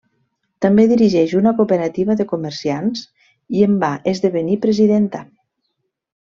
També 0.65 0.85
dirigeix 0.91 1.35
una 1.39 1.53
cooperativa 1.59 2.15
de 2.23 2.27
comerciants 2.33 3.05
i 3.61 3.63
en 3.69 3.79
va 3.87 3.93
esdevenir 4.15 4.61
presidenta. 4.67 5.25